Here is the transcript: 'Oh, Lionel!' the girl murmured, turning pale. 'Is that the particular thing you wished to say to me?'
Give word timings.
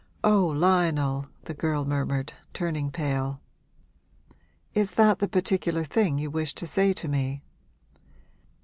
'Oh, 0.23 0.47
Lionel!' 0.47 1.27
the 1.43 1.53
girl 1.53 1.85
murmured, 1.85 2.33
turning 2.55 2.89
pale. 2.89 3.39
'Is 4.73 4.95
that 4.95 5.19
the 5.19 5.27
particular 5.27 5.83
thing 5.83 6.17
you 6.17 6.31
wished 6.31 6.57
to 6.57 6.65
say 6.65 6.91
to 6.91 7.07
me?' 7.07 7.43